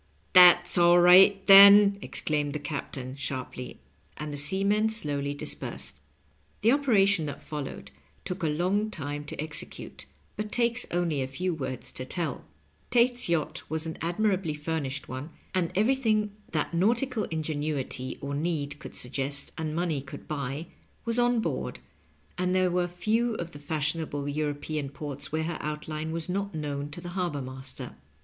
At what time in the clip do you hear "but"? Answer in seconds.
10.37-10.51